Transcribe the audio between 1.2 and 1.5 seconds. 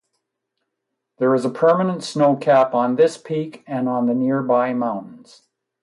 is